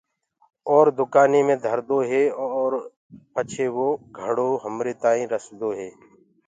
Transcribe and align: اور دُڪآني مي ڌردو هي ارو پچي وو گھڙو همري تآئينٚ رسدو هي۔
اور 0.71 0.85
دُڪآني 0.97 1.41
مي 1.47 1.55
ڌردو 1.65 1.97
هي 2.09 2.23
ارو 2.63 2.79
پچي 3.33 3.65
وو 3.75 3.87
گھڙو 4.19 4.49
همري 4.63 4.93
تآئينٚ 5.01 5.31
رسدو 5.33 5.69
هي۔ 5.79 5.89